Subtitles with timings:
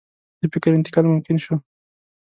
[0.39, 1.55] د فکر انتقال ممکن شو.